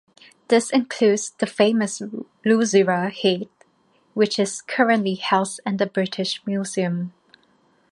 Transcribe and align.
This 0.47 0.71
includes 0.71 1.29
the 1.37 1.45
famous 1.45 2.01
Luzira 2.43 3.11
Head, 3.13 3.49
which 4.15 4.39
is 4.39 4.63
currently 4.63 5.13
housed 5.13 5.59
in 5.63 5.77
the 5.77 5.85
British 5.85 6.43
Museum. 6.47 7.13